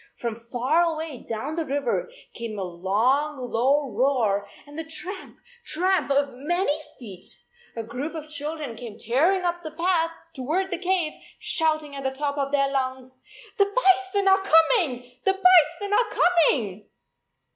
From 0.17 0.39
far 0.39 0.81
away 0.81 1.19
down 1.29 1.55
the 1.55 1.63
river 1.63 2.09
came 2.33 2.57
a 2.57 2.63
long 2.63 3.37
low 3.37 3.91
roar 3.93 4.47
and 4.65 4.75
the 4.75 4.83
tramp, 4.83 5.37
tramp 5.63 6.09
of 6.09 6.29
many 6.33 6.75
feet. 6.97 7.23
A 7.75 7.83
group 7.83 8.15
of 8.15 8.27
children 8.27 8.75
came 8.75 8.97
tearing 8.97 9.43
up 9.43 9.61
the 9.61 9.69
path 9.69 10.09
toward 10.33 10.71
the 10.71 10.79
cave, 10.79 11.13
shouting 11.37 11.95
at 11.95 12.01
the 12.01 12.09
top 12.09 12.39
of 12.39 12.51
their 12.51 12.71
lungs, 12.71 13.21
"The 13.59 13.65
bison 13.65 14.27
are 14.27 14.41
coming, 14.41 15.19
the 15.23 15.33
bison 15.33 15.93
are 15.93 16.09
coming!" 16.09 16.85